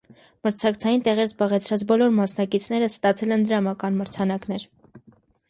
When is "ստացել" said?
2.95-3.37